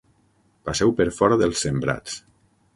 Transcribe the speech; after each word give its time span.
Passeu 0.69 0.95
per 1.01 1.07
fora 1.19 1.39
dels 1.43 1.63
sembrats. 1.69 2.19